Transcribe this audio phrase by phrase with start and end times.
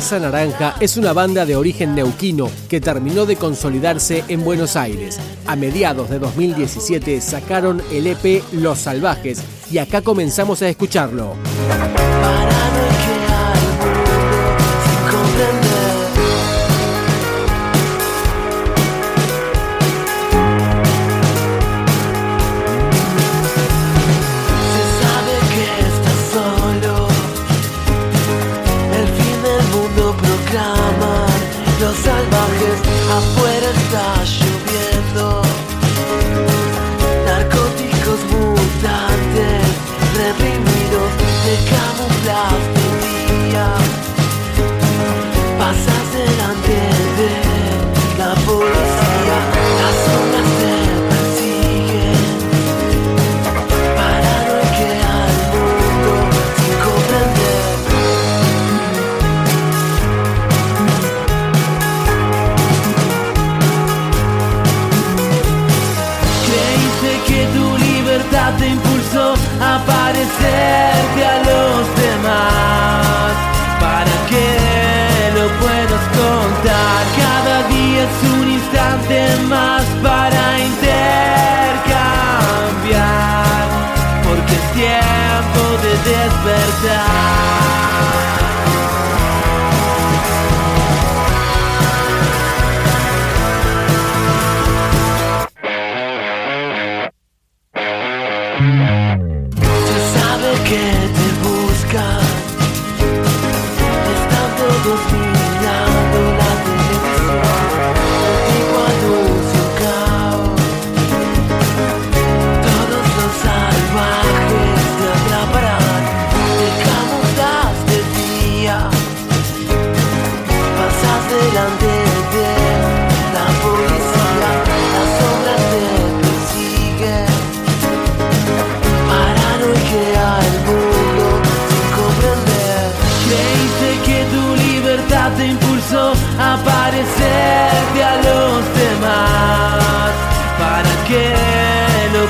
[0.00, 5.20] Casa Naranja es una banda de origen neuquino que terminó de consolidarse en Buenos Aires.
[5.46, 11.34] A mediados de 2017 sacaron el EP Los Salvajes y acá comenzamos a escucharlo.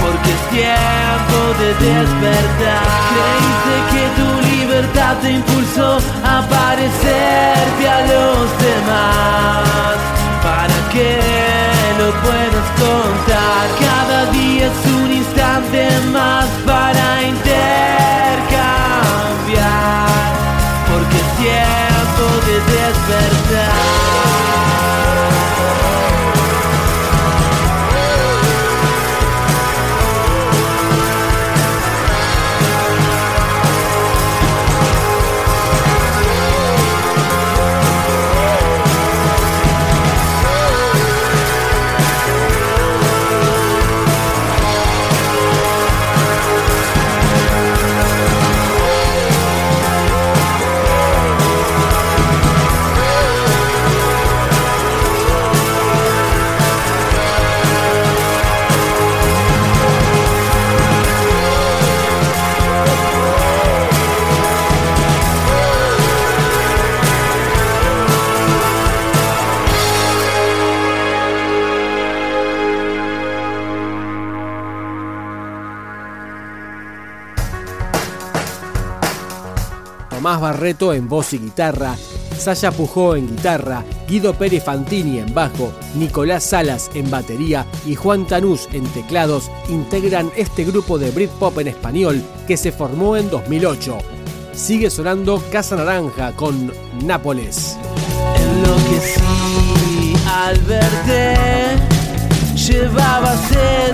[0.00, 2.88] porque es tiempo de despertar.
[3.14, 5.90] Creíste que tu libertad te impulsó
[6.24, 8.27] a parecerte a los
[80.28, 81.96] Tomás Barreto en voz y guitarra,
[82.36, 88.26] Saya Pujó en guitarra, Guido Pérez Fantini en bajo, Nicolás Salas en batería y Juan
[88.26, 93.96] Tanús en teclados integran este grupo de Britpop en español que se formó en 2008.
[94.52, 97.78] Sigue sonando Casa Naranja con Nápoles.
[98.36, 99.22] Enloquecí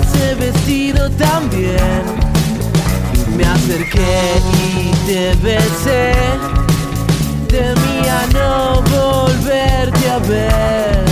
[0.02, 2.23] ese vestido también
[3.36, 6.12] me acerqué y te besé.
[7.48, 11.04] Temía no volverte a ver.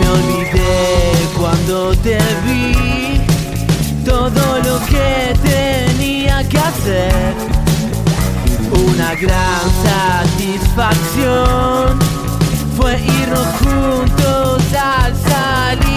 [0.00, 2.74] Me olvidé cuando te vi.
[4.04, 7.34] Todo lo que tenía que hacer.
[8.72, 12.07] Una gran satisfacción
[12.80, 15.87] fue irnos juntos al salir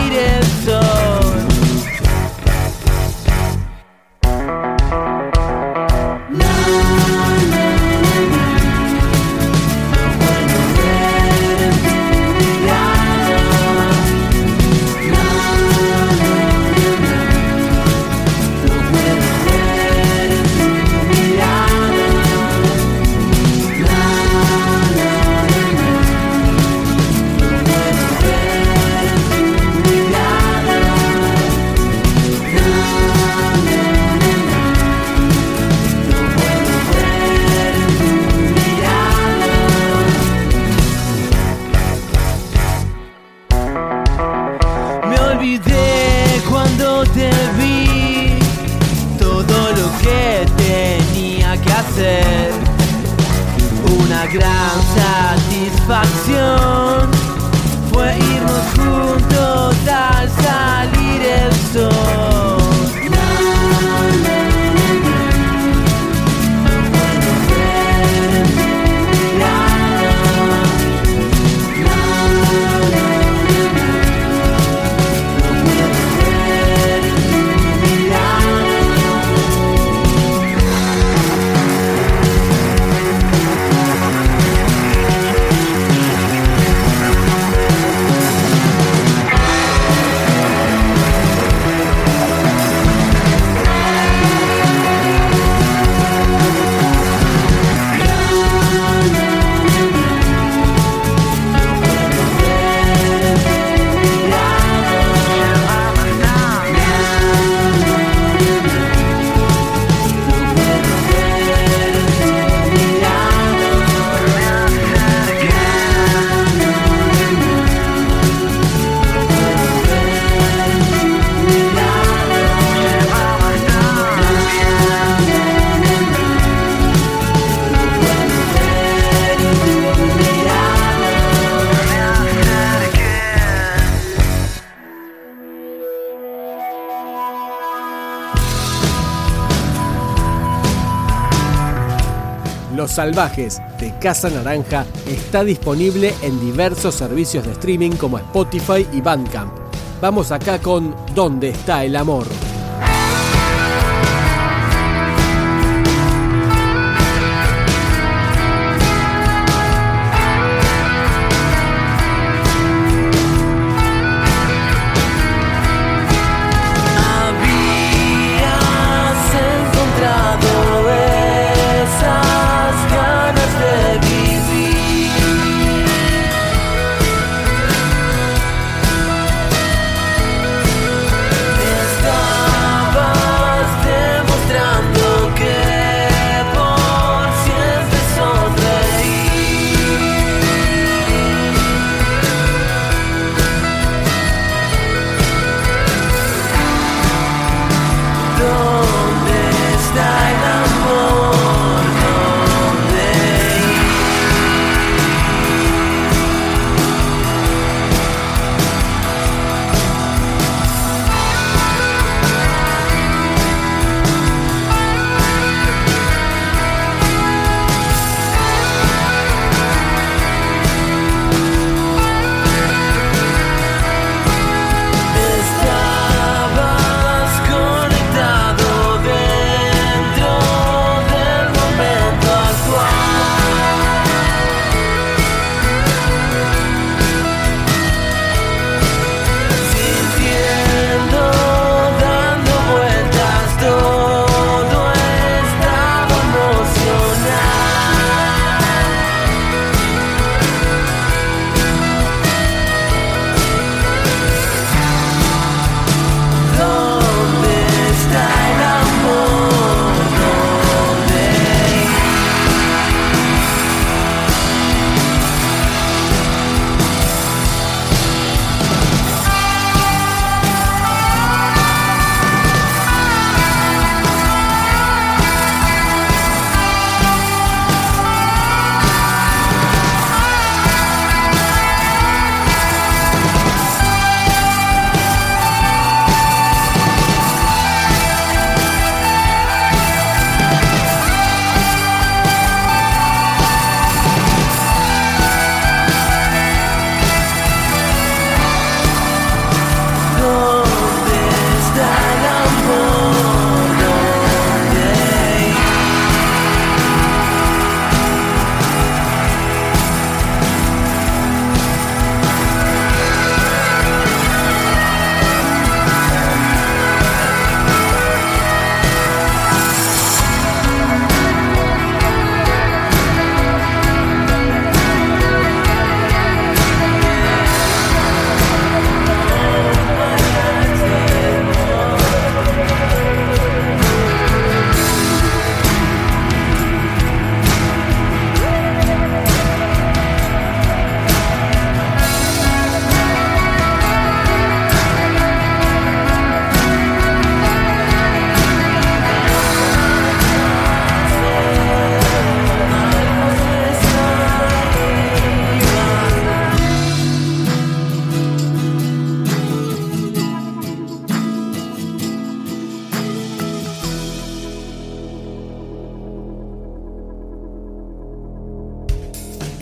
[142.92, 149.54] Salvajes de Casa Naranja está disponible en diversos servicios de streaming como Spotify y Bandcamp.
[150.02, 152.28] Vamos acá con ¿Dónde está el amor?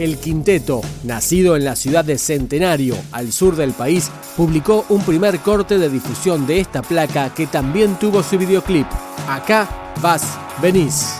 [0.10, 5.38] El quinteto, nacido en la ciudad de Centenario, al sur del país, publicó un primer
[5.38, 8.88] corte de difusión de esta placa que también tuvo su videoclip.
[9.28, 10.24] Acá vas,
[10.64, 11.20] venís.